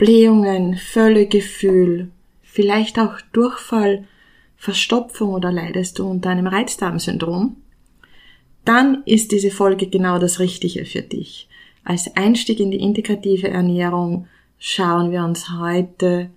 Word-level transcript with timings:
Blähungen, 0.00 0.76
Völlegefühl, 0.78 2.08
vielleicht 2.40 2.98
auch 2.98 3.20
Durchfall, 3.34 4.04
Verstopfung 4.56 5.34
oder 5.34 5.52
leidest 5.52 5.98
du 5.98 6.08
unter 6.08 6.30
einem 6.30 6.46
Reizdarmsyndrom? 6.46 7.56
Dann 8.64 9.02
ist 9.04 9.30
diese 9.30 9.50
Folge 9.50 9.88
genau 9.88 10.18
das 10.18 10.40
Richtige 10.40 10.86
für 10.86 11.02
dich. 11.02 11.50
Als 11.84 12.16
Einstieg 12.16 12.60
in 12.60 12.70
die 12.70 12.80
integrative 12.80 13.48
Ernährung 13.48 14.26
schauen 14.58 15.10
wir 15.10 15.22
uns 15.22 15.50
heute 15.50 16.30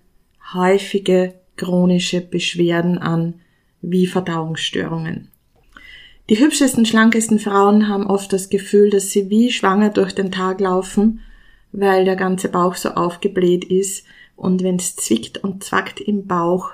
häufige 0.53 1.33
chronische 1.55 2.19
Beschwerden 2.19 2.97
an, 2.97 3.35
wie 3.81 4.07
Verdauungsstörungen. 4.07 5.29
Die 6.29 6.37
hübschesten, 6.37 6.85
schlankesten 6.85 7.39
Frauen 7.39 7.87
haben 7.87 8.07
oft 8.07 8.33
das 8.33 8.49
Gefühl, 8.49 8.89
dass 8.89 9.11
sie 9.11 9.29
wie 9.29 9.53
schwanger 9.53 9.89
durch 9.89 10.13
den 10.13 10.33
Tag 10.33 10.59
laufen, 10.59 11.21
weil 11.73 12.05
der 12.05 12.15
ganze 12.15 12.47
Bauch 12.49 12.75
so 12.75 12.89
aufgebläht 12.89 13.65
ist 13.65 14.05
und 14.35 14.63
wenn 14.63 14.77
es 14.77 14.95
zwickt 14.95 15.43
und 15.43 15.63
zwackt 15.63 15.99
im 15.99 16.27
Bauch, 16.27 16.71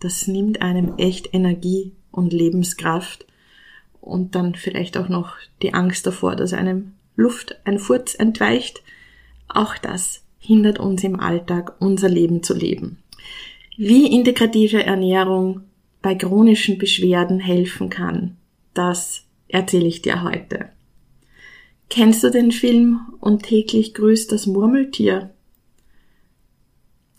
das 0.00 0.26
nimmt 0.26 0.60
einem 0.60 0.96
echt 0.98 1.32
Energie 1.32 1.92
und 2.10 2.32
Lebenskraft 2.32 3.24
und 4.00 4.34
dann 4.34 4.54
vielleicht 4.54 4.96
auch 4.96 5.08
noch 5.08 5.36
die 5.62 5.72
Angst 5.72 6.06
davor, 6.06 6.36
dass 6.36 6.52
einem 6.52 6.92
Luft 7.16 7.60
ein 7.64 7.78
Furz 7.78 8.14
entweicht. 8.14 8.82
Auch 9.48 9.76
das 9.76 10.24
hindert 10.38 10.78
uns 10.78 11.04
im 11.04 11.20
Alltag, 11.20 11.76
unser 11.80 12.08
Leben 12.08 12.42
zu 12.42 12.54
leben. 12.54 12.98
Wie 13.76 14.12
integrative 14.14 14.84
Ernährung 14.84 15.62
bei 16.02 16.14
chronischen 16.14 16.78
Beschwerden 16.78 17.40
helfen 17.40 17.90
kann, 17.90 18.36
das 18.74 19.24
erzähle 19.48 19.86
ich 19.86 20.02
dir 20.02 20.22
heute. 20.22 20.70
Kennst 21.90 22.22
du 22.22 22.30
den 22.30 22.52
Film 22.52 23.00
Und 23.18 23.42
täglich 23.42 23.94
grüßt 23.94 24.30
das 24.30 24.46
Murmeltier? 24.46 25.34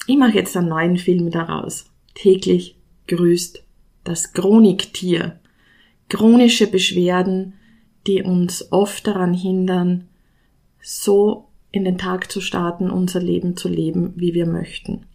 Ich 0.07 0.17
mache 0.17 0.35
jetzt 0.35 0.55
einen 0.55 0.69
neuen 0.69 0.97
Film 0.97 1.29
daraus. 1.29 1.85
Täglich 2.15 2.77
grüßt 3.07 3.63
das 4.05 4.31
Chroniktier. 4.31 5.39
Chronische 6.07 6.67
Beschwerden, 6.67 7.53
die 8.07 8.23
uns 8.23 8.71
oft 8.71 9.05
daran 9.05 9.33
hindern, 9.33 10.07
so 10.81 11.49
in 11.71 11.83
den 11.83 11.97
Tag 11.97 12.31
zu 12.31 12.39
starten, 12.39 12.89
unser 12.89 13.19
Leben 13.19 13.57
zu 13.57 13.67
leben, 13.67 14.13
wie 14.15 14.33
wir 14.33 14.45
möchten. 14.45 15.05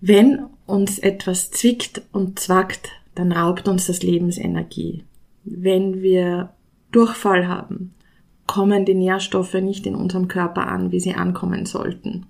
Wenn 0.00 0.44
uns 0.66 0.98
etwas 0.98 1.52
zwickt 1.52 2.02
und 2.12 2.40
zwackt, 2.40 2.90
dann 3.14 3.30
raubt 3.30 3.68
uns 3.68 3.86
das 3.86 4.02
Lebensenergie. 4.02 5.04
Wenn 5.44 6.02
wir 6.02 6.55
Durchfall 6.92 7.48
haben, 7.48 7.94
kommen 8.46 8.84
die 8.84 8.94
Nährstoffe 8.94 9.54
nicht 9.54 9.86
in 9.86 9.94
unserem 9.94 10.28
Körper 10.28 10.68
an, 10.68 10.92
wie 10.92 11.00
sie 11.00 11.14
ankommen 11.14 11.66
sollten. 11.66 12.26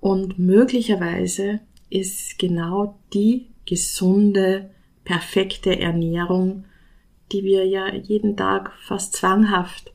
Und 0.00 0.38
möglicherweise 0.38 1.60
ist 1.90 2.38
genau 2.38 2.98
die 3.12 3.46
gesunde, 3.66 4.70
perfekte 5.04 5.78
Ernährung, 5.78 6.64
die 7.30 7.44
wir 7.44 7.66
ja 7.66 7.94
jeden 7.94 8.36
Tag 8.36 8.72
fast 8.82 9.14
zwanghaft 9.14 9.92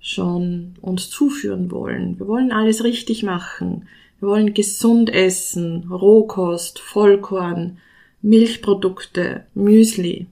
schon 0.00 0.74
uns 0.80 1.08
zuführen 1.08 1.70
wollen. 1.70 2.18
Wir 2.18 2.28
wollen 2.28 2.52
alles 2.52 2.84
richtig 2.84 3.22
machen. 3.22 3.88
Wir 4.20 4.28
wollen 4.28 4.54
gesund 4.54 5.10
essen, 5.10 5.90
Rohkost, 5.90 6.78
Vollkorn, 6.78 7.78
Milchprodukte, 8.22 9.46
Müsli. 9.54 10.26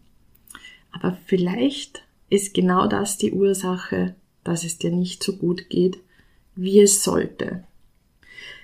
Aber 0.92 1.16
vielleicht 1.26 2.02
ist 2.32 2.54
genau 2.54 2.86
das 2.86 3.18
die 3.18 3.32
Ursache, 3.32 4.14
dass 4.42 4.64
es 4.64 4.78
dir 4.78 4.90
nicht 4.90 5.22
so 5.22 5.36
gut 5.36 5.68
geht, 5.68 5.98
wie 6.54 6.80
es 6.80 7.04
sollte. 7.04 7.64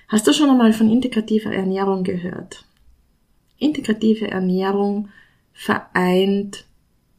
Hast 0.07 0.25
du 0.25 0.33
schon 0.33 0.49
einmal 0.49 0.73
von 0.73 0.89
integrativer 0.89 1.51
Ernährung 1.51 2.03
gehört? 2.03 2.65
Integrative 3.59 4.27
Ernährung 4.27 5.09
vereint 5.53 6.65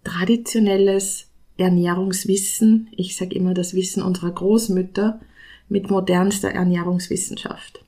traditionelles 0.02 1.28
Ernährungswissen, 1.56 2.88
ich 2.96 3.16
sage 3.16 3.36
immer 3.36 3.54
das 3.54 3.74
Wissen 3.74 4.02
unserer 4.02 4.32
Großmütter, 4.32 5.20
mit 5.68 5.88
modernster 5.88 6.50
Ernährungswissenschaft. 6.50 7.84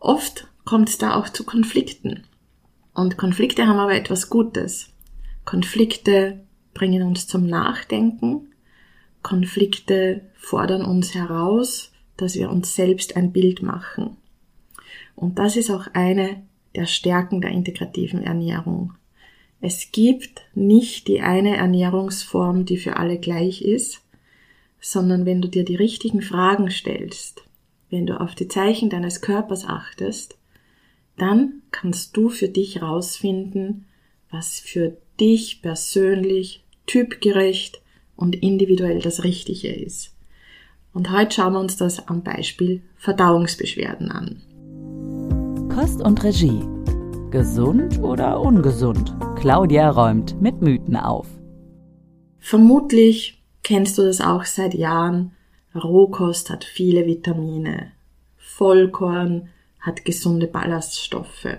Oft 0.00 0.48
kommt 0.66 0.90
es 0.90 0.98
da 0.98 1.14
auch 1.14 1.30
zu 1.30 1.44
Konflikten. 1.44 2.24
Und 2.92 3.16
Konflikte 3.16 3.66
haben 3.66 3.78
aber 3.78 3.94
etwas 3.94 4.28
Gutes. 4.28 4.90
Konflikte 5.46 6.40
bringen 6.74 7.02
uns 7.02 7.26
zum 7.26 7.46
Nachdenken. 7.46 8.48
Konflikte 9.22 10.22
fordern 10.34 10.84
uns 10.84 11.14
heraus, 11.14 11.92
dass 12.16 12.34
wir 12.34 12.50
uns 12.50 12.74
selbst 12.74 13.16
ein 13.16 13.32
Bild 13.32 13.62
machen. 13.62 14.16
Und 15.14 15.38
das 15.38 15.56
ist 15.56 15.70
auch 15.70 15.86
eine 15.92 16.42
der 16.74 16.86
Stärken 16.86 17.40
der 17.40 17.50
integrativen 17.50 18.22
Ernährung. 18.22 18.94
Es 19.60 19.92
gibt 19.92 20.42
nicht 20.54 21.06
die 21.06 21.20
eine 21.20 21.56
Ernährungsform, 21.56 22.64
die 22.64 22.78
für 22.78 22.96
alle 22.96 23.18
gleich 23.18 23.62
ist, 23.62 24.00
sondern 24.80 25.24
wenn 25.24 25.40
du 25.40 25.48
dir 25.48 25.64
die 25.64 25.76
richtigen 25.76 26.22
Fragen 26.22 26.70
stellst, 26.70 27.44
wenn 27.88 28.06
du 28.06 28.20
auf 28.20 28.34
die 28.34 28.48
Zeichen 28.48 28.90
deines 28.90 29.20
Körpers 29.20 29.64
achtest, 29.64 30.36
dann 31.16 31.62
kannst 31.70 32.16
du 32.16 32.28
für 32.28 32.48
dich 32.48 32.82
rausfinden, 32.82 33.86
was 34.30 34.58
für 34.58 34.96
dich 35.20 35.62
persönlich 35.62 36.61
typgerecht 36.86 37.80
und 38.16 38.36
individuell 38.36 39.00
das 39.00 39.24
Richtige 39.24 39.72
ist. 39.72 40.12
Und 40.94 41.10
heute 41.10 41.34
schauen 41.34 41.54
wir 41.54 41.60
uns 41.60 41.76
das 41.76 42.06
am 42.08 42.22
Beispiel 42.22 42.82
Verdauungsbeschwerden 42.96 44.10
an. 44.10 44.42
Kost 45.74 46.02
und 46.02 46.22
Regie. 46.22 46.62
Gesund 47.30 47.98
oder 48.00 48.40
ungesund? 48.40 49.14
Claudia 49.36 49.88
räumt 49.88 50.40
mit 50.42 50.60
Mythen 50.60 50.96
auf. 50.96 51.26
Vermutlich 52.38 53.42
kennst 53.62 53.96
du 53.96 54.02
das 54.02 54.20
auch 54.20 54.44
seit 54.44 54.74
Jahren. 54.74 55.32
Rohkost 55.74 56.50
hat 56.50 56.64
viele 56.64 57.06
Vitamine. 57.06 57.92
Vollkorn 58.36 59.48
hat 59.80 60.04
gesunde 60.04 60.46
Ballaststoffe. 60.46 61.56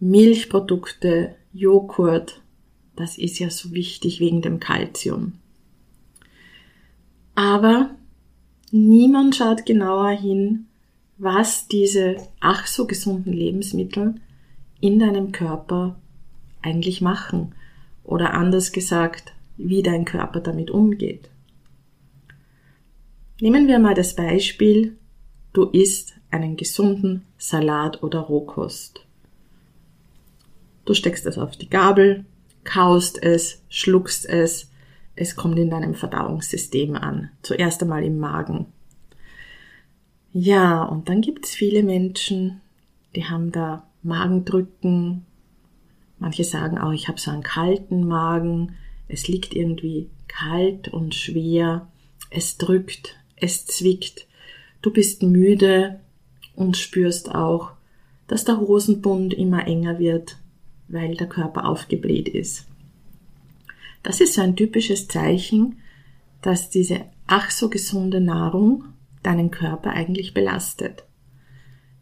Milchprodukte, 0.00 1.36
Joghurt, 1.52 2.41
das 2.96 3.18
ist 3.18 3.38
ja 3.38 3.50
so 3.50 3.72
wichtig 3.72 4.20
wegen 4.20 4.42
dem 4.42 4.60
Kalzium. 4.60 5.34
Aber 7.34 7.90
niemand 8.70 9.34
schaut 9.36 9.64
genauer 9.64 10.10
hin, 10.10 10.66
was 11.18 11.68
diese 11.68 12.16
ach 12.40 12.66
so 12.66 12.86
gesunden 12.86 13.32
Lebensmittel 13.32 14.16
in 14.80 14.98
deinem 14.98 15.32
Körper 15.32 15.96
eigentlich 16.60 17.00
machen 17.00 17.54
oder 18.04 18.34
anders 18.34 18.72
gesagt, 18.72 19.32
wie 19.56 19.82
dein 19.82 20.04
Körper 20.04 20.40
damit 20.40 20.70
umgeht. 20.70 21.30
Nehmen 23.40 23.68
wir 23.68 23.78
mal 23.78 23.94
das 23.94 24.14
Beispiel, 24.14 24.96
du 25.52 25.64
isst 25.64 26.14
einen 26.30 26.56
gesunden 26.56 27.24
Salat 27.38 28.02
oder 28.02 28.20
Rohkost. 28.20 29.04
Du 30.84 30.94
steckst 30.94 31.26
es 31.26 31.38
auf 31.38 31.56
die 31.56 31.68
Gabel, 31.68 32.24
kaust 32.64 33.22
es, 33.22 33.62
schluckst 33.68 34.26
es, 34.28 34.70
es 35.14 35.36
kommt 35.36 35.58
in 35.58 35.70
deinem 35.70 35.94
Verdauungssystem 35.94 36.96
an, 36.96 37.30
zuerst 37.42 37.82
einmal 37.82 38.04
im 38.04 38.18
Magen. 38.18 38.66
Ja, 40.32 40.82
und 40.84 41.08
dann 41.08 41.20
gibt 41.20 41.44
es 41.44 41.52
viele 41.52 41.82
Menschen, 41.82 42.60
die 43.14 43.26
haben 43.26 43.52
da 43.52 43.86
Magendrücken. 44.02 45.26
Manche 46.18 46.44
sagen 46.44 46.78
auch, 46.78 46.92
ich 46.92 47.08
habe 47.08 47.20
so 47.20 47.30
einen 47.30 47.42
kalten 47.42 48.06
Magen. 48.06 48.76
Es 49.08 49.28
liegt 49.28 49.54
irgendwie 49.54 50.08
kalt 50.28 50.88
und 50.88 51.14
schwer. 51.14 51.88
Es 52.30 52.56
drückt, 52.56 53.16
es 53.36 53.66
zwickt. 53.66 54.26
Du 54.80 54.90
bist 54.90 55.22
müde 55.22 56.00
und 56.56 56.78
spürst 56.78 57.34
auch, 57.34 57.72
dass 58.26 58.44
der 58.46 58.58
Hosenbund 58.58 59.34
immer 59.34 59.66
enger 59.66 59.98
wird 59.98 60.38
weil 60.92 61.16
der 61.16 61.26
Körper 61.26 61.66
aufgebläht 61.66 62.28
ist. 62.28 62.68
Das 64.02 64.20
ist 64.20 64.34
so 64.34 64.42
ein 64.42 64.56
typisches 64.56 65.08
Zeichen, 65.08 65.78
dass 66.42 66.70
diese 66.70 67.06
ach 67.26 67.50
so 67.50 67.68
gesunde 67.68 68.20
Nahrung 68.20 68.84
deinen 69.22 69.50
Körper 69.50 69.90
eigentlich 69.90 70.34
belastet. 70.34 71.04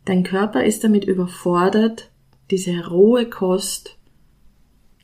Dein 0.05 0.25
Körper 0.25 0.65
ist 0.65 0.83
damit 0.83 1.05
überfordert, 1.05 2.11
diese 2.51 2.89
rohe 2.89 3.27
Kost 3.29 3.97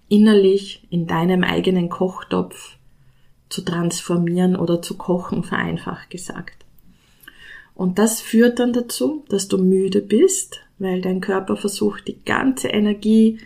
innerlich 0.08 0.86
in 0.90 1.06
deinem 1.06 1.44
eigenen 1.44 1.88
Kochtopf 1.88 2.76
zu 3.48 3.62
transformieren 3.62 4.56
oder 4.56 4.82
zu 4.82 4.96
kochen, 4.96 5.44
vereinfacht 5.44 6.10
gesagt. 6.10 6.64
Und 7.74 7.98
das 7.98 8.20
führt 8.20 8.58
dann 8.58 8.72
dazu, 8.72 9.24
dass 9.28 9.48
du 9.48 9.58
müde 9.58 10.00
bist, 10.00 10.60
weil 10.78 11.02
dein 11.02 11.20
Körper 11.20 11.56
versucht, 11.56 12.08
die 12.08 12.22
ganze 12.24 12.68
Energie 12.68 13.38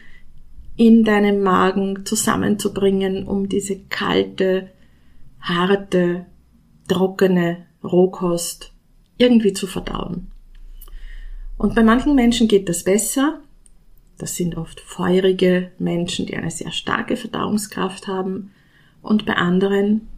in 0.81 1.05
deinem 1.05 1.43
Magen 1.43 2.07
zusammenzubringen, 2.07 3.27
um 3.27 3.51
diese 3.51 3.81
kalte, 3.91 4.71
harte, 5.39 6.25
trockene 6.89 7.67
Rohkost 7.85 8.73
irgendwie 9.19 9.53
zu 9.53 9.67
verdauen. 9.67 10.29
Und 11.59 11.75
bei 11.75 11.83
manchen 11.83 12.15
Menschen 12.15 12.49
geht 12.49 12.71
das 12.71 12.85
besser. 12.85 13.41
Das 14.17 14.37
sind 14.37 14.57
oft 14.57 14.81
feurige 14.81 15.71
Menschen, 15.79 16.25
die 16.25 16.35
eine 16.35 16.51
sehr 16.51 16.73
starke 16.73 17.19
Verdauungskraft 17.19 18.07
haben. 18.07 18.51
Und 19.03 19.27
bei 19.27 19.35
anderen, 19.35 20.09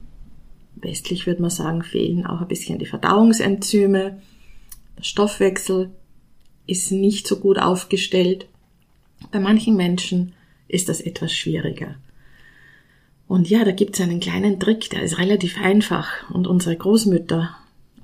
westlich 0.76 1.26
würde 1.26 1.42
man 1.42 1.50
sagen, 1.50 1.82
fehlen 1.82 2.24
auch 2.24 2.40
ein 2.40 2.46
bisschen 2.46 2.78
die 2.78 2.86
Verdauungsenzyme. 2.86 4.22
Der 4.96 5.02
Stoffwechsel 5.02 5.90
ist 6.68 6.92
nicht 6.92 7.26
so 7.26 7.40
gut 7.40 7.58
aufgestellt. 7.58 8.46
Bei 9.32 9.40
manchen 9.40 9.74
Menschen 9.74 10.34
ist 10.68 10.88
das 10.88 11.00
etwas 11.00 11.32
schwieriger. 11.32 11.96
Und 13.28 13.48
ja, 13.48 13.64
da 13.64 13.72
gibt 13.72 13.94
es 13.94 14.00
einen 14.00 14.20
kleinen 14.20 14.60
Trick, 14.60 14.90
der 14.90 15.02
ist 15.02 15.18
relativ 15.18 15.58
einfach 15.58 16.28
und 16.30 16.46
unsere 16.46 16.76
Großmütter, 16.76 17.56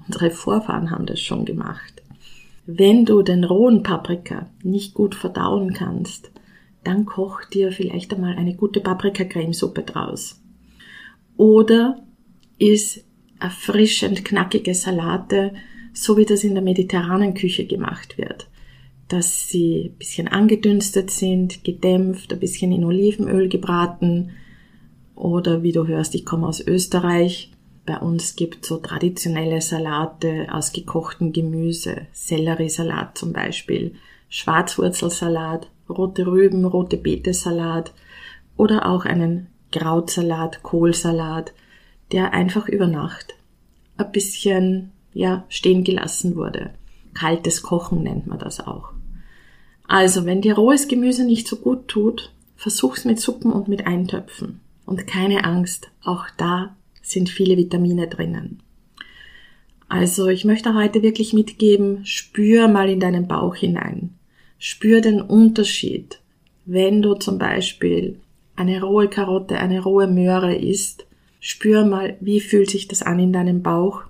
unsere 0.06 0.30
Vorfahren 0.30 0.90
haben 0.90 1.06
das 1.06 1.20
schon 1.20 1.44
gemacht. 1.44 2.02
Wenn 2.66 3.04
du 3.04 3.22
den 3.22 3.44
rohen 3.44 3.82
Paprika 3.82 4.48
nicht 4.62 4.94
gut 4.94 5.14
verdauen 5.14 5.72
kannst, 5.74 6.30
dann 6.84 7.04
koch 7.04 7.44
dir 7.44 7.72
vielleicht 7.72 8.14
einmal 8.14 8.36
eine 8.36 8.54
gute 8.54 8.80
Paprikacremesuppe 8.80 9.82
draus. 9.82 10.40
Oder 11.36 12.02
ist 12.58 13.04
erfrischend 13.40 14.24
knackige 14.24 14.74
Salate, 14.74 15.54
so 15.92 16.16
wie 16.16 16.24
das 16.24 16.44
in 16.44 16.54
der 16.54 16.62
mediterranen 16.62 17.34
Küche 17.34 17.66
gemacht 17.66 18.18
wird. 18.18 18.48
Dass 19.08 19.48
sie 19.48 19.90
ein 19.90 19.98
bisschen 19.98 20.28
angedünstet 20.28 21.10
sind, 21.10 21.64
gedämpft, 21.64 22.32
ein 22.32 22.40
bisschen 22.40 22.72
in 22.72 22.84
Olivenöl 22.84 23.48
gebraten, 23.48 24.30
oder 25.18 25.64
wie 25.64 25.72
du 25.72 25.86
hörst, 25.86 26.14
ich 26.14 26.24
komme 26.24 26.46
aus 26.46 26.60
Österreich. 26.60 27.50
Bei 27.84 27.98
uns 27.98 28.36
gibt 28.36 28.64
so 28.64 28.76
traditionelle 28.76 29.60
Salate 29.60 30.46
aus 30.50 30.72
gekochtem 30.72 31.32
Gemüse, 31.32 32.06
Selleriesalat 32.12 33.18
zum 33.18 33.32
Beispiel, 33.32 33.94
Schwarzwurzelsalat, 34.28 35.68
rote 35.88 36.26
Rüben, 36.26 36.64
rote 36.64 36.96
Betesalat 36.96 37.92
oder 38.56 38.88
auch 38.88 39.06
einen 39.06 39.48
Krautsalat, 39.72 40.62
Kohlsalat, 40.62 41.52
der 42.12 42.32
einfach 42.32 42.68
über 42.68 42.86
Nacht 42.86 43.34
ein 43.96 44.12
bisschen 44.12 44.92
ja, 45.12 45.44
stehen 45.48 45.82
gelassen 45.82 46.36
wurde. 46.36 46.70
Kaltes 47.14 47.62
Kochen 47.62 48.02
nennt 48.02 48.26
man 48.26 48.38
das 48.38 48.60
auch. 48.60 48.92
Also, 49.88 50.26
wenn 50.26 50.42
dir 50.42 50.54
rohes 50.54 50.86
Gemüse 50.86 51.24
nicht 51.24 51.48
so 51.48 51.56
gut 51.56 51.88
tut, 51.88 52.30
versuch's 52.56 53.04
mit 53.04 53.18
Suppen 53.18 53.50
und 53.50 53.68
mit 53.68 53.86
Eintöpfen. 53.86 54.60
Und 54.84 55.06
keine 55.06 55.44
Angst, 55.44 55.90
auch 56.02 56.26
da 56.36 56.76
sind 57.02 57.30
viele 57.30 57.56
Vitamine 57.56 58.06
drinnen. 58.06 58.62
Also 59.88 60.28
ich 60.28 60.44
möchte 60.44 60.74
heute 60.74 61.02
wirklich 61.02 61.32
mitgeben, 61.32 62.04
spür 62.04 62.68
mal 62.68 62.90
in 62.90 63.00
deinen 63.00 63.26
Bauch 63.26 63.54
hinein. 63.56 64.10
Spür 64.58 65.00
den 65.00 65.22
Unterschied, 65.22 66.20
wenn 66.66 67.00
du 67.00 67.14
zum 67.14 67.38
Beispiel 67.38 68.20
eine 68.56 68.82
rohe 68.82 69.08
Karotte, 69.08 69.58
eine 69.58 69.82
rohe 69.82 70.06
Möhre 70.06 70.54
isst. 70.54 71.06
Spür 71.40 71.86
mal, 71.86 72.16
wie 72.20 72.40
fühlt 72.40 72.68
sich 72.70 72.88
das 72.88 73.02
an 73.02 73.18
in 73.18 73.32
deinem 73.32 73.62
Bauch 73.62 74.02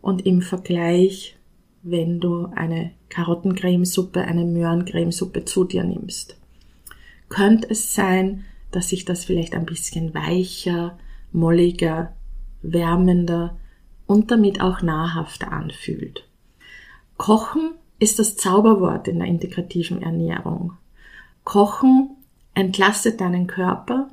und 0.00 0.24
im 0.26 0.42
Vergleich, 0.42 1.36
wenn 1.82 2.20
du 2.20 2.46
eine 2.54 2.92
Karottencremesuppe, 3.08 4.20
eine 4.22 4.44
Möhrencremesuppe 4.44 5.44
zu 5.44 5.64
dir 5.64 5.84
nimmst. 5.84 6.36
Könnte 7.28 7.70
es 7.70 7.94
sein, 7.94 8.44
dass 8.70 8.88
sich 8.88 9.04
das 9.04 9.24
vielleicht 9.24 9.54
ein 9.54 9.66
bisschen 9.66 10.14
weicher, 10.14 10.98
molliger, 11.32 12.14
wärmender 12.62 13.56
und 14.06 14.30
damit 14.30 14.60
auch 14.60 14.82
nahrhafter 14.82 15.52
anfühlt. 15.52 16.28
Kochen 17.16 17.72
ist 17.98 18.18
das 18.18 18.36
Zauberwort 18.36 19.08
in 19.08 19.18
der 19.18 19.28
integrativen 19.28 20.02
Ernährung. 20.02 20.72
Kochen 21.44 22.10
entlastet 22.54 23.20
deinen 23.20 23.46
Körper. 23.46 24.08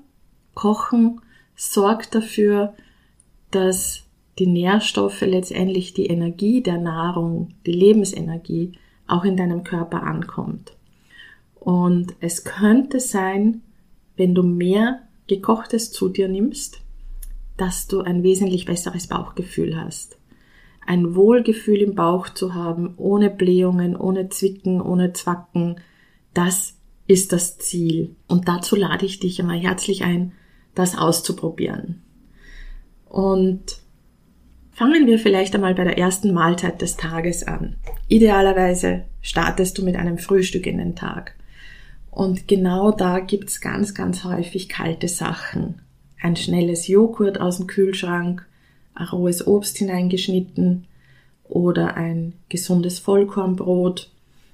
Kochen 0.54 1.22
sorgt 1.56 2.16
dafür, 2.16 2.74
dass 3.52 4.04
die 4.40 4.48
Nährstoffe 4.48 5.22
letztendlich 5.22 5.94
die 5.94 6.08
Energie 6.08 6.62
der 6.62 6.78
Nahrung, 6.78 7.54
die 7.66 7.72
Lebensenergie 7.72 8.74
auch 9.08 9.24
in 9.24 9.38
deinem 9.38 9.64
Körper 9.64 10.04
ankommt. 10.04 10.76
Und 11.56 12.16
es 12.20 12.44
könnte 12.44 13.00
sein, 13.00 13.62
wenn 14.16 14.36
du 14.36 14.44
mehr 14.44 15.02
gekochtes 15.28 15.92
zu 15.92 16.10
dir 16.10 16.28
nimmst, 16.28 16.82
dass 17.58 17.88
du 17.88 18.02
ein 18.02 18.24
wesentlich 18.24 18.66
besseres 18.66 19.08
Bauchgefühl 19.08 19.80
hast. 19.80 20.18
Ein 20.86 21.16
Wohlgefühl 21.16 21.82
im 21.82 21.96
Bauch 21.96 22.30
zu 22.30 22.54
haben, 22.54 22.94
ohne 22.98 23.30
Blähungen, 23.30 23.96
ohne 23.96 24.30
Zwicken, 24.30 24.82
ohne 24.82 25.14
Zwacken, 25.14 25.78
das 26.34 26.76
ist 27.08 27.32
das 27.32 27.58
Ziel. 27.58 28.16
Und 28.28 28.48
dazu 28.48 28.76
lade 28.76 29.06
ich 29.06 29.20
dich 29.20 29.40
einmal 29.40 29.58
herzlich 29.58 30.04
ein, 30.04 30.34
das 30.76 30.98
auszuprobieren. 30.98 32.02
Und 33.06 33.80
fangen 34.76 35.08
wir 35.08 35.18
vielleicht 35.18 35.56
einmal 35.56 35.74
bei 35.74 35.86
der 35.86 35.98
ersten 35.98 36.34
Mahlzeit 36.34 36.82
des 36.82 36.98
Tages 36.98 37.48
an. 37.48 37.78
Idealerweise 38.10 39.06
startest 39.22 39.78
du 39.78 39.86
mit 39.86 39.96
einem 39.96 40.18
Frühstück 40.18 40.68
in 40.68 40.78
den 40.78 40.96
Tag. 40.96 41.34
Und 42.12 42.50
genau 42.50 42.92
da 42.92 43.20
gibt's 43.20 43.62
ganz, 43.62 43.96
ganz 43.96 44.26
häufig 44.26 44.68
kalte 44.68 45.08
Sachen. 45.08 45.82
Ein 46.22 46.36
schnelles 46.36 46.88
Joghurt 46.88 47.40
aus 47.40 47.58
dem 47.58 47.68
Kühlschrank, 47.68 48.46
rohes 49.14 49.48
Obst 49.48 49.78
hineingeschnitten 49.78 50.86
oder 51.48 51.96
ein 51.96 52.34
gesundes 52.50 53.00
Vollkornbrot 53.00 54.12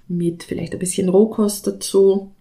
mit 0.07 0.43
vielleicht 0.43 0.74
ein 0.74 0.79
bisschen 0.79 1.10
Rohkost 1.10 1.65
dazu 1.65 2.31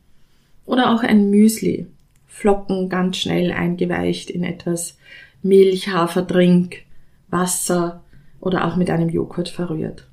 oder 0.66 0.95
auch 0.95 1.02
ein 1.02 1.31
Müsli. 1.31 1.87
Flocken 2.26 2.90
ganz 2.90 3.16
schnell 3.16 3.52
eingeweicht 3.52 4.28
in 4.28 4.45
etwas 4.45 4.99
Milch, 5.43 5.88
Haferdrink, 5.88 6.83
Wasser 7.31 8.03
oder 8.41 8.67
auch 8.67 8.77
mit 8.77 8.91
einem 8.91 9.09
Joghurt 9.09 9.49
verrührt. 9.49 10.07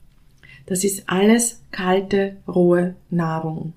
Das 0.65 0.83
ist 0.83 1.03
alles 1.07 1.61
kalte, 1.71 2.37
rohe 2.47 2.95
Nahrung. 3.09 3.73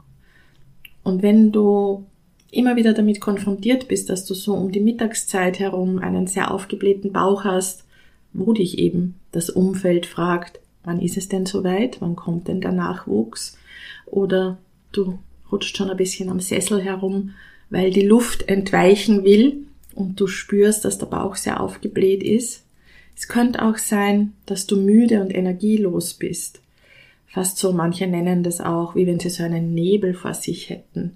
Und 1.03 1.23
wenn 1.23 1.53
du 1.53 2.05
immer 2.51 2.77
wieder 2.77 2.93
damit 2.93 3.21
konfrontiert 3.21 3.89
bist, 3.89 4.11
dass 4.11 4.25
du 4.25 4.35
so 4.35 4.55
um 4.55 4.73
die 4.73 4.81
Mittagszeit 4.81 5.59
herum 5.59 5.99
einen 5.99 6.27
sehr 6.27 6.51
aufgeblähten 6.51 7.13
Bauch 7.13 7.45
hast, 7.45 7.85
wo 8.33 8.53
dich 8.53 8.79
eben 8.79 9.15
das 9.33 9.51
Umfeld 9.51 10.07
fragt, 10.07 10.61
wann 10.85 11.01
ist 11.01 11.17
es 11.17 11.29
denn 11.29 11.47
soweit, 11.47 12.01
wann 12.01 12.17
kommt 12.17 12.49
denn 12.49 12.61
der 12.61 12.73
Nachwuchs, 12.73 13.57
oder 14.07 14.59
du 14.93 15.19
rutscht 15.51 15.77
schon 15.77 15.91
ein 15.91 15.97
bisschen 15.97 16.29
am 16.29 16.41
Sessel 16.41 16.83
herum, 16.83 17.35
weil 17.71 17.91
die 17.91 18.07
Luft 18.07 18.49
entweichen 18.49 19.25
will 19.25 19.67
und 19.95 20.21
du 20.21 20.27
spürst, 20.27 20.85
dass 20.85 20.99
der 20.99 21.07
Bauch 21.07 21.37
sehr 21.37 21.61
aufgebläht 21.61 22.23
ist. 22.23 22.65
Es 23.21 23.29
könnte 23.29 23.62
auch 23.62 23.77
sein, 23.77 24.33
dass 24.47 24.67
du 24.67 24.77
müde 24.77 25.21
und 25.21 25.33
energielos 25.33 26.15
bist 26.15 26.61
Fast 27.31 27.59
so, 27.59 27.73
manche 27.73 28.09
nennen 28.09 28.43
das 28.43 28.61
auch, 28.61 28.97
wie 28.97 29.07
wenn 29.07 29.21
sie 29.21 29.31
so 29.31 29.45
einen 29.45 29.73
Nebel 29.73 30.15
vor 30.15 30.35
sich 30.35 30.69
hätten. 30.69 31.12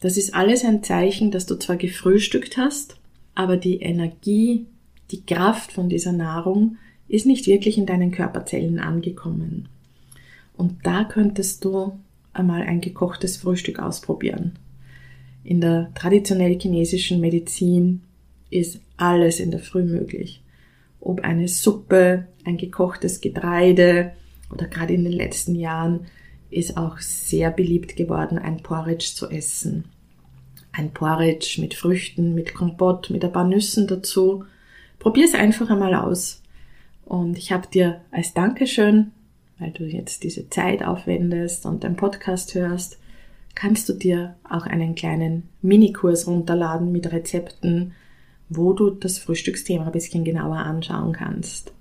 Das 0.00 0.16
ist 0.16 0.34
alles 0.34 0.64
ein 0.64 0.82
Zeichen, 0.82 1.30
dass 1.30 1.46
du 1.46 1.54
zwar 1.54 1.76
gefrühstückt 1.76 2.56
hast, 2.56 2.96
aber 3.36 3.56
die 3.56 3.80
Energie, 3.80 4.66
die 5.12 5.24
Kraft 5.24 5.70
von 5.70 5.88
dieser 5.88 6.10
Nahrung 6.10 6.78
ist 7.06 7.26
nicht 7.26 7.46
wirklich 7.46 7.78
in 7.78 7.86
deinen 7.86 8.10
Körperzellen 8.10 8.80
angekommen. 8.80 9.68
Und 10.56 10.84
da 10.84 11.04
könntest 11.04 11.64
du 11.64 11.92
einmal 12.32 12.62
ein 12.62 12.80
gekochtes 12.80 13.36
Frühstück 13.36 13.78
ausprobieren. 13.78 14.58
In 15.44 15.60
der 15.60 15.92
traditionell 15.94 16.58
chinesischen 16.58 17.20
Medizin 17.20 18.02
ist 18.50 18.80
alles 18.96 19.38
in 19.38 19.52
der 19.52 19.60
Früh 19.60 19.84
möglich. 19.84 20.39
Ob 21.00 21.22
eine 21.22 21.48
Suppe, 21.48 22.26
ein 22.44 22.56
gekochtes 22.56 23.20
Getreide, 23.20 24.12
oder 24.50 24.66
gerade 24.66 24.94
in 24.94 25.04
den 25.04 25.12
letzten 25.12 25.54
Jahren 25.54 26.06
ist 26.50 26.76
auch 26.76 26.98
sehr 26.98 27.50
beliebt 27.50 27.96
geworden, 27.96 28.38
ein 28.38 28.58
Porridge 28.58 29.12
zu 29.14 29.30
essen. 29.30 29.84
Ein 30.72 30.90
Porridge 30.92 31.60
mit 31.60 31.74
Früchten, 31.74 32.34
mit 32.34 32.54
Kompott, 32.54 33.10
mit 33.10 33.24
ein 33.24 33.32
paar 33.32 33.46
Nüssen 33.46 33.86
dazu. 33.86 34.44
Probier 34.98 35.24
es 35.24 35.34
einfach 35.34 35.70
einmal 35.70 35.94
aus. 35.94 36.42
Und 37.04 37.38
ich 37.38 37.52
habe 37.52 37.68
dir 37.68 38.00
als 38.10 38.34
Dankeschön, 38.34 39.12
weil 39.58 39.72
du 39.72 39.84
jetzt 39.84 40.22
diese 40.22 40.48
Zeit 40.48 40.82
aufwendest 40.84 41.66
und 41.66 41.82
den 41.82 41.96
Podcast 41.96 42.54
hörst, 42.54 42.98
kannst 43.54 43.88
du 43.88 43.94
dir 43.94 44.36
auch 44.48 44.66
einen 44.66 44.94
kleinen 44.94 45.48
Minikurs 45.60 46.26
runterladen 46.26 46.92
mit 46.92 47.12
Rezepten, 47.12 47.92
wo 48.50 48.74
du 48.74 48.90
das 48.90 49.18
Frühstücksthema 49.18 49.86
ein 49.86 49.92
bisschen 49.92 50.24
genauer 50.24 50.58
anschauen 50.58 51.12
kannst. 51.12 51.72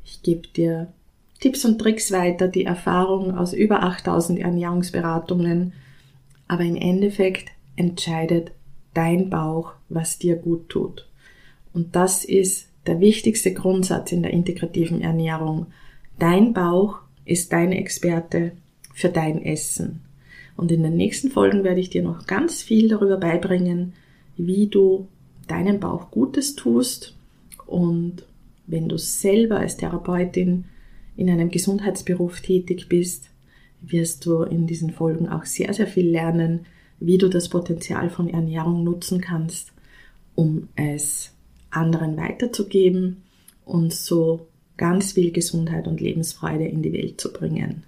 Ich 0.04 0.22
gebe 0.22 0.46
dir 0.46 0.92
Tipps 1.40 1.64
und 1.64 1.80
Tricks 1.80 2.12
weiter, 2.12 2.46
die 2.46 2.64
Erfahrung 2.64 3.36
aus 3.36 3.52
über 3.52 3.82
8000 3.82 4.38
Ernährungsberatungen, 4.38 5.72
aber 6.46 6.62
im 6.62 6.76
Endeffekt 6.76 7.48
entscheidet 7.74 8.52
dein 8.94 9.28
Bauch, 9.28 9.72
was 9.88 10.18
dir 10.18 10.36
gut 10.36 10.68
tut. 10.68 11.08
Und 11.72 11.96
das 11.96 12.24
ist 12.24 12.68
der 12.86 13.00
wichtigste 13.00 13.52
Grundsatz 13.52 14.12
in 14.12 14.22
der 14.22 14.32
integrativen 14.32 15.00
Ernährung. 15.00 15.66
Dein 16.20 16.52
Bauch 16.52 17.00
ist 17.24 17.52
dein 17.52 17.72
Experte 17.72 18.52
für 18.94 19.08
dein 19.08 19.42
Essen. 19.44 20.02
Und 20.60 20.70
in 20.70 20.82
den 20.82 20.94
nächsten 20.94 21.30
Folgen 21.30 21.64
werde 21.64 21.80
ich 21.80 21.88
dir 21.88 22.02
noch 22.02 22.26
ganz 22.26 22.60
viel 22.60 22.90
darüber 22.90 23.16
beibringen, 23.16 23.94
wie 24.36 24.66
du 24.66 25.08
deinem 25.48 25.80
Bauch 25.80 26.10
Gutes 26.10 26.54
tust 26.54 27.16
und 27.64 28.26
wenn 28.66 28.86
du 28.86 28.98
selber 28.98 29.56
als 29.56 29.78
Therapeutin 29.78 30.66
in 31.16 31.30
einem 31.30 31.48
Gesundheitsberuf 31.48 32.42
tätig 32.42 32.90
bist, 32.90 33.30
wirst 33.80 34.26
du 34.26 34.42
in 34.42 34.66
diesen 34.66 34.90
Folgen 34.90 35.30
auch 35.30 35.46
sehr, 35.46 35.72
sehr 35.72 35.86
viel 35.86 36.10
lernen, 36.10 36.66
wie 36.98 37.16
du 37.16 37.30
das 37.30 37.48
Potenzial 37.48 38.10
von 38.10 38.28
Ernährung 38.28 38.84
nutzen 38.84 39.22
kannst, 39.22 39.72
um 40.34 40.68
es 40.76 41.32
anderen 41.70 42.18
weiterzugeben 42.18 43.22
und 43.64 43.94
so 43.94 44.46
ganz 44.76 45.12
viel 45.12 45.32
Gesundheit 45.32 45.88
und 45.88 46.02
Lebensfreude 46.02 46.66
in 46.66 46.82
die 46.82 46.92
Welt 46.92 47.18
zu 47.18 47.32
bringen. 47.32 47.84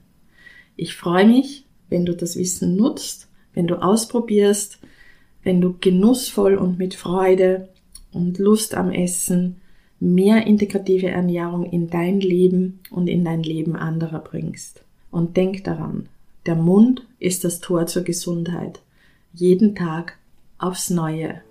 Ich 0.75 0.95
freue 0.95 1.27
mich, 1.27 1.67
wenn 1.93 2.05
du 2.07 2.17
das 2.17 2.37
Wissen 2.37 2.75
nutzt, 2.75 3.29
wenn 3.55 3.69
du 3.69 3.81
ausprobierst, 3.81 4.79
wenn 5.45 5.61
du 5.61 5.77
genussvoll 5.79 6.57
und 6.57 6.79
mit 6.79 6.95
Freude 6.95 7.69
und 8.13 8.39
Lust 8.39 8.75
am 8.75 8.91
Essen 8.91 9.61
mehr 10.01 10.47
integrative 10.47 11.09
Ernährung 11.09 11.65
in 11.65 11.89
dein 11.89 12.21
Leben 12.21 12.81
und 12.91 13.07
in 13.07 13.25
dein 13.25 13.43
Leben 13.43 13.77
anderer 13.77 14.19
bringst. 14.19 14.83
Und 15.11 15.37
denk 15.37 15.63
daran, 15.65 16.09
der 16.47 16.57
Mund 16.57 17.07
ist 17.21 17.45
das 17.45 17.61
Tor 17.61 17.87
zur 17.87 18.03
Gesundheit. 18.03 18.81
Jeden 19.33 19.77
Tag 19.77 20.19
aufs 20.59 20.91
Neue. 20.91 21.43